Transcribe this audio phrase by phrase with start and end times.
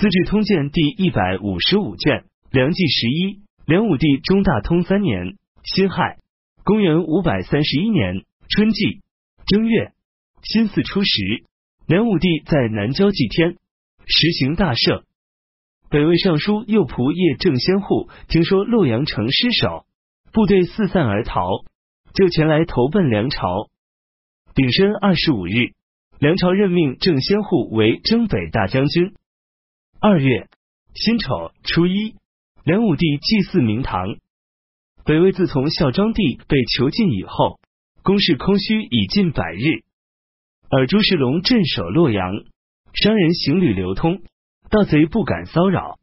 [0.00, 6.16] 资治通鉴》第一百五十五卷，梁纪十一，梁武帝中大通三年辛亥，
[6.64, 9.02] 公元五百三十一年春季
[9.44, 9.92] 正月
[10.42, 11.44] 辛巳初十，
[11.86, 13.58] 梁武帝在南郊祭天，
[14.06, 15.02] 实行大赦。
[15.90, 19.84] 北魏尚书右仆射郑先护听说洛阳城失守，
[20.32, 21.44] 部队四散而逃，
[22.14, 23.68] 就前来投奔梁朝。
[24.54, 25.74] 丙申二十五日，
[26.18, 29.12] 梁朝任命郑先护为征北大将军。
[30.02, 30.48] 二月
[30.94, 32.14] 辛丑初一，
[32.64, 34.16] 梁武帝祭祀明堂。
[35.04, 37.60] 北魏自从孝庄帝被囚禁以后，
[38.02, 39.84] 宫室空虚已近百日。
[40.70, 42.32] 而朱世龙镇守洛阳，
[42.94, 44.22] 商人行旅流通，
[44.70, 45.98] 盗贼不敢骚扰。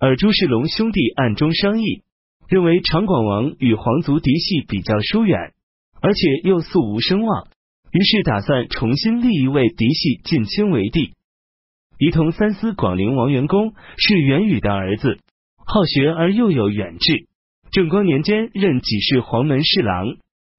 [0.00, 2.02] 而朱世龙兄弟暗中商议，
[2.48, 5.54] 认为长广王与皇族嫡系比较疏远，
[6.00, 7.46] 而且又素无声望，
[7.92, 11.12] 于是打算重新立一位嫡系近亲为帝。
[11.98, 15.18] 仪同三司广陵王元公是元宇的儿子，
[15.64, 17.28] 好学而又有远志。
[17.70, 20.16] 正光年间任给事黄门侍郎，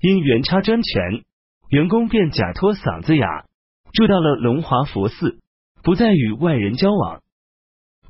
[0.00, 1.24] 因元差专权，
[1.70, 3.44] 元公便假托嗓子哑，
[3.92, 5.38] 住到了龙华佛寺，
[5.82, 7.20] 不再与外人交往。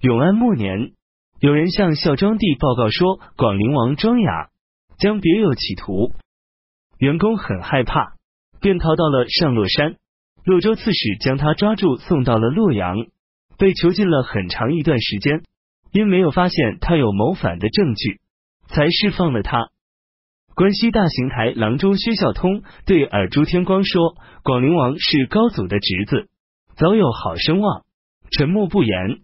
[0.00, 0.92] 永安末年，
[1.40, 4.48] 有人向孝庄帝报告说，广陵王庄雅
[4.98, 6.12] 将别有企图，
[6.98, 8.14] 元公很害怕，
[8.60, 9.96] 便逃到了上洛山。
[10.44, 12.96] 洛州刺史将他抓住，送到了洛阳，
[13.58, 15.42] 被囚禁了很长一段时间。
[15.90, 18.20] 因没有发现他有谋反的证据，
[18.68, 19.68] 才释放了他。
[20.54, 26.28] 关西大行台郎中薛孝通对尔朱天光说：“广陵王是高祖的侄子，
[26.76, 27.84] 早有好声望，
[28.30, 29.20] 沉默不言，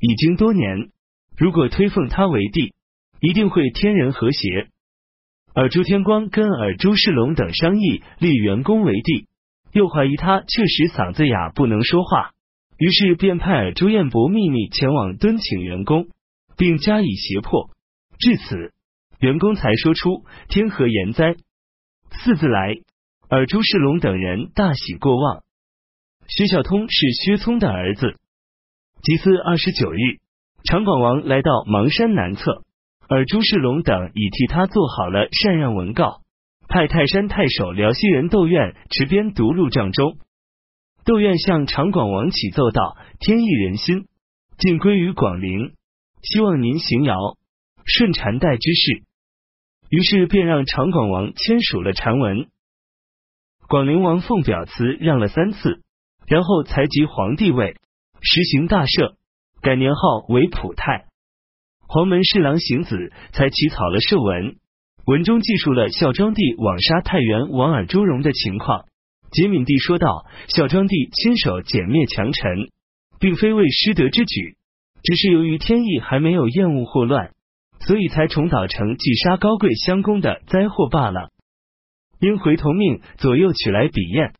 [0.00, 0.90] 已经多年。
[1.36, 2.74] 如果推奉他为帝，
[3.20, 4.68] 一定会天人和谐。”
[5.54, 9.28] 尔朱天光跟尔朱世龙等商议立元公为帝。
[9.72, 12.32] 又怀疑他确实嗓子哑不能说话，
[12.78, 16.08] 于是便派尔朱彦博秘密前往敦请员工，
[16.56, 17.70] 并加以胁迫。
[18.18, 18.72] 至此，
[19.20, 21.36] 员工才说出“天何言哉”
[22.24, 22.76] 四字来。
[23.30, 25.42] 尔朱世龙等人大喜过望。
[26.28, 28.16] 薛孝通是薛聪的儿子。
[29.02, 29.98] 祭祀二十九日，
[30.64, 32.64] 长广王来到邙山南侧，
[33.08, 36.22] 尔朱世龙等已替他做好了禅让文告。
[36.68, 40.18] 派泰山太守辽西人窦苑持鞭独入帐中。
[41.04, 44.06] 窦苑向长广王启奏道：“天意人心，
[44.58, 45.72] 尽归于广陵，
[46.22, 47.16] 希望您行尧
[47.86, 49.02] 舜禅代之事。”
[49.88, 52.48] 于是便让长广王签署了禅文。
[53.68, 55.82] 广陵王奉表辞让了三次，
[56.26, 57.76] 然后才即皇帝位，
[58.20, 59.14] 实行大赦，
[59.62, 61.06] 改年号为普泰。
[61.86, 64.56] 黄门侍郎邢子才起草了赦文。
[65.08, 68.84] 文中记述了孝庄帝枉杀太原王尔朱荣的情况。
[69.30, 72.68] 节敏帝说道：“孝庄帝亲手歼灭强臣，
[73.18, 74.58] 并非为失德之举，
[75.02, 77.30] 只是由于天意还没有厌恶祸乱，
[77.80, 81.30] 所以才重蹈成击杀高贵襄公的灾祸罢了。”
[82.20, 84.34] 因回头命左右取来笔砚，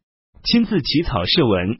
[0.44, 1.78] 亲自起草敕文，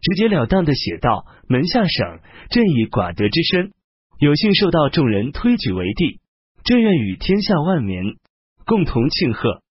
[0.00, 3.72] 直截了当的写道：“门下省朕以寡德之身，
[4.18, 6.20] 有幸受到众人推举为帝，
[6.64, 8.16] 朕愿与天下万民。”
[8.70, 9.64] 共同庆贺，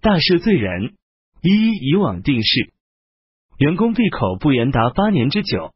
[0.00, 0.96] 大赦罪人，
[1.42, 2.72] 一一以往定事。
[3.56, 5.72] 员工闭口不言达八年之久，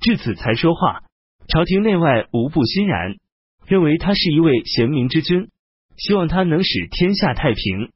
[0.00, 1.04] 至此才说话。
[1.46, 3.14] 朝廷内外无不欣然，
[3.68, 5.50] 认为他是一位贤明之君，
[5.96, 7.92] 希望他能使天下太平。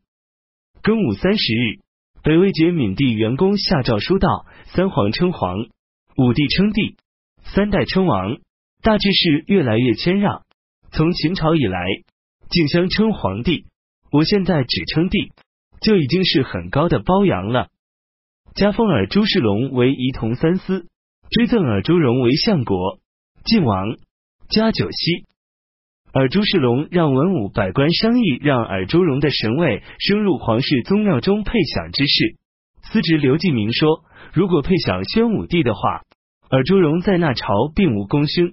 [0.85, 1.81] 庚午三十日，
[2.23, 5.67] 北魏节闵帝元公下诏书道：三皇称皇，
[6.17, 6.97] 五帝称帝，
[7.43, 8.39] 三代称王，
[8.83, 10.45] 大致是越来越谦让。
[10.93, 11.85] 从秦朝以来，
[12.49, 13.65] 竞相称皇帝。
[14.11, 15.33] 我现在只称帝，
[15.81, 17.69] 就已经是很高的褒扬了。
[18.55, 20.87] 加封尔朱世龙为仪同三司，
[21.31, 22.99] 追赠尔朱荣为相国、
[23.45, 23.97] 晋王。
[24.49, 25.25] 加九锡。
[26.13, 32.37] 尔朱世龙让文武百官商议，让尔朱荣的神位升入皇室宗庙中配享之事。
[32.85, 36.03] 司职刘继明说，如果配享宣武帝的话，
[36.49, 38.53] 尔朱荣在那朝并无功勋；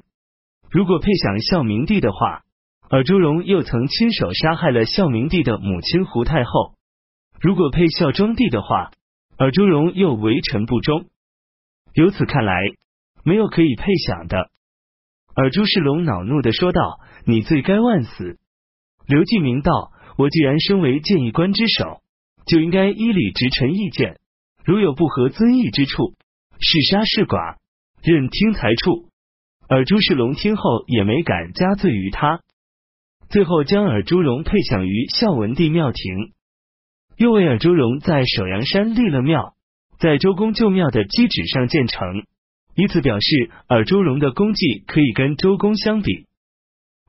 [0.72, 2.42] 如果配享孝明帝的话，
[2.90, 6.76] 而朱荣又曾亲手杀害了孝明帝的母亲胡太后。
[7.42, 8.92] 如果配孝庄帝的话，
[9.38, 11.06] 而朱荣又为臣不忠。
[11.94, 12.62] 由此看来，
[13.24, 14.50] 没有可以配享的。
[15.36, 18.38] 而朱世龙恼怒的说道：“你罪该万死。”
[19.08, 22.02] 刘继明道：“我既然身为谏议官之首，
[22.46, 24.20] 就应该依礼直臣意见。
[24.64, 26.14] 如有不合尊义之处，
[26.60, 27.58] 是杀是剐，
[28.04, 29.10] 任听裁处。”
[29.68, 32.43] 而朱世龙听后也没敢加罪于他。
[33.34, 36.34] 最后将尔朱荣配享于孝文帝庙庭，
[37.18, 39.56] 又为尔朱荣在首阳山立了庙，
[39.98, 42.26] 在周公旧庙的基址上建成，
[42.76, 46.28] 以此表示尔朱荣的功绩可以跟周公相比。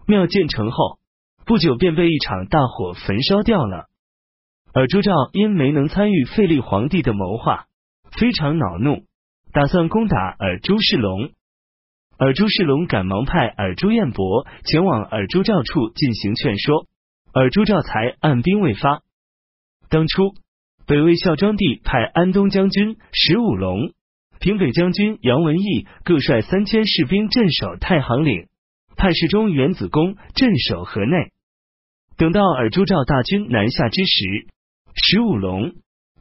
[0.07, 0.99] 庙建成后
[1.45, 3.91] 不久便被一场大火焚烧掉了。
[4.73, 7.67] 尔朱兆因没能参与废立皇帝的谋划，
[8.19, 9.03] 非常恼怒，
[9.53, 11.33] 打算攻打尔朱世龙。
[12.17, 16.87] 尔朱世龙赶忙派尔朱彦博前往尔朱兆处进行劝说，
[17.33, 19.03] 尔朱兆才按兵未发。
[19.89, 20.33] 当初
[20.87, 23.93] 北魏孝庄帝派安东将军石武龙、
[24.39, 28.47] 平北将军杨文义各率三千士兵镇守太行岭，
[28.97, 31.33] 派侍中原子恭镇守河内。
[32.17, 34.47] 等到尔朱兆大军南下之时，
[34.95, 35.73] 石武龙、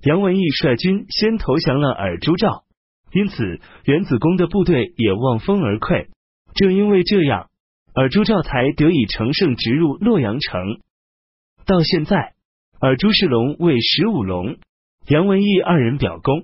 [0.01, 2.62] 杨文义率军先投降了尔朱兆，
[3.13, 6.07] 因此元子公的部队也望风而溃。
[6.55, 7.49] 正因为这样，
[7.95, 10.79] 尔朱兆才得以乘胜直入洛阳城。
[11.65, 12.33] 到现在，
[12.79, 14.57] 尔朱世龙为石五龙、
[15.07, 16.43] 杨文义二人表功，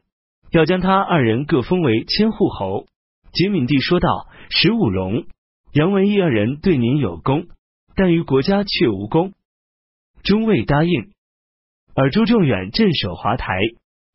[0.52, 2.86] 要将他二人各封为千户侯。
[3.32, 5.26] 杰敏帝说道：“石五龙、
[5.74, 7.48] 杨文义二人对您有功，
[7.96, 9.34] 但于国家却无功，
[10.24, 11.12] 终未答应。”
[11.96, 13.54] 而朱仲远镇守华台，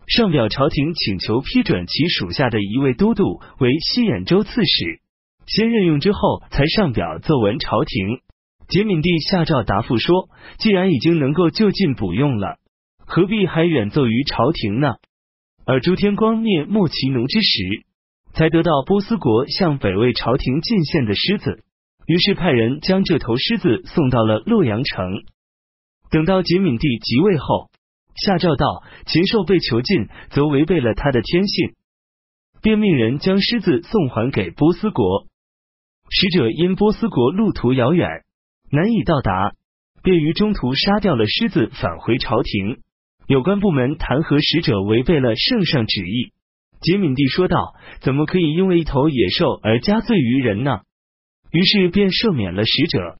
[0.06, 5.00] 上表朝廷请求批准其属下的一位都督为西兖州刺史，
[5.46, 8.20] 先任用之后才上表奏闻朝廷。
[8.68, 10.28] 杰敏帝下诏答复说
[10.58, 12.56] ：“既然已经能够就近补用了，
[12.98, 14.94] 何必还远奏于朝廷呢？”
[15.66, 17.84] 而朱天光灭莫其奴之时，
[18.32, 21.62] 才得到波斯国向北魏朝廷进献的狮子，
[22.06, 25.22] 于是派人将这头狮子送到了洛阳城。
[26.10, 27.70] 等到杰敏帝即位后，
[28.14, 31.75] 下诏道：禽兽被囚禁，则违背了他的天性，
[32.62, 35.26] 便命人将狮子送还给波斯国。
[36.11, 38.08] 使者因波斯国路途遥远，
[38.70, 39.52] 难以到达，
[40.02, 42.78] 便于中途杀掉了狮子，返回朝廷。
[43.26, 46.32] 有关部门弹劾使者违背了圣上旨意。
[46.81, 50.81] 杰敏帝说道：怎么可以因为一头野兽而加罪于人呢？
[51.50, 53.19] 于是便赦免了使者。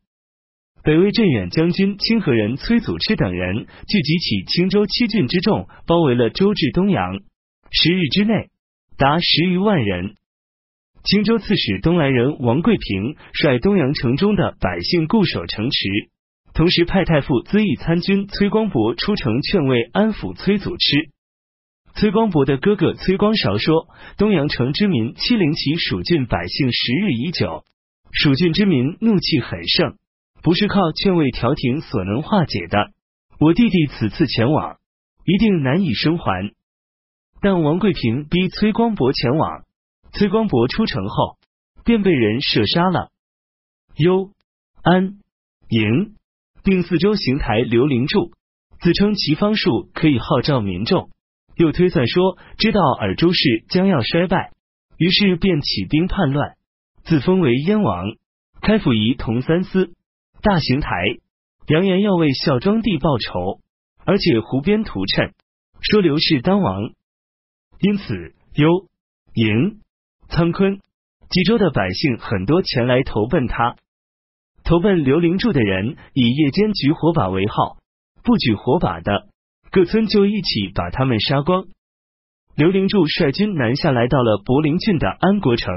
[0.85, 7.21] 北魏镇远将军清河人崔祖吃等人聚集起青州七郡之众，包围了周至东阳。
[7.71, 8.51] 十日之内，
[8.99, 10.15] 达十余万人。
[11.03, 15.89] 青州刺史东来人王贵平率东阳城中的百姓固守城池，
[16.53, 21.09] 同时派太傅资义参军崔光博出城劝慰安抚崔祖吃。
[21.95, 23.87] 崔光博的哥哥崔光韶说
[24.19, 27.65] ：“东阳城之民欺凌其蜀郡百姓十日已久，
[28.13, 29.95] 蜀郡之民怒气很盛。”
[30.45, 32.93] 不是靠劝慰调停所能化解的。
[33.41, 34.77] 我弟弟此次前往，
[35.25, 36.53] 一定难以生还。
[37.41, 39.65] 但王贵平逼崔光博前往，
[40.13, 41.39] 崔光博出城后
[41.83, 43.09] 便被人射杀了。
[43.97, 44.33] 幽、
[44.83, 45.19] 安、
[45.69, 46.15] 营
[46.63, 48.33] 并四周行台刘灵柱
[48.81, 51.09] 自称齐方术可以号召民众，
[51.57, 54.53] 又推算说知道尔朱氏将要衰败，
[54.99, 56.57] 于是便起兵叛乱，
[57.03, 58.05] 自封为燕王，
[58.61, 59.95] 开府仪同三司。
[60.45, 60.91] 大行台
[61.69, 63.61] 扬言要为孝庄帝报仇，
[64.05, 65.33] 而且胡编图谶，
[65.81, 66.93] 说刘氏当王。
[67.81, 68.69] 因此，幽、
[69.33, 69.81] 营、
[70.29, 70.81] 仓昆
[71.31, 73.77] 几州的百姓很多前来投奔他。
[74.65, 77.79] 投奔刘灵柱的人以夜间举火把为号，
[78.23, 79.29] 不举火把的，
[79.71, 81.65] 各村就一起把他们杀光。
[82.55, 85.73] 刘灵柱率军南下，来到了柏林郡的安国城。